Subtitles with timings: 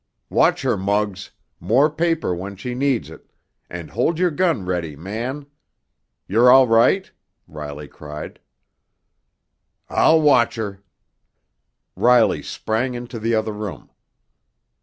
[0.31, 5.45] "Watch her, Muggs—more paper when she needs it—and hold your gun ready, man!
[6.27, 7.11] You're all right?"
[7.47, 8.39] Riley cried.
[9.89, 10.81] "I'll watch 'er!"
[11.95, 13.91] Riley sprang into the other room.